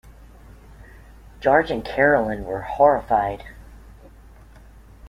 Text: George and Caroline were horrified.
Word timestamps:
George 1.41 1.69
and 1.69 1.85
Caroline 1.85 2.43
were 2.43 2.61
horrified. 2.63 3.43